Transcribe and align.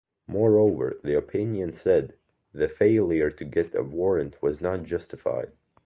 Moreover, 0.27 0.93
the 1.03 1.15
opinion 1.15 1.73
said, 1.73 2.15
the 2.53 2.67
failure 2.67 3.29
to 3.29 3.45
get 3.45 3.75
a 3.75 3.83
warrant 3.83 4.41
was 4.41 4.59
not 4.59 4.81
justified. 4.81 5.51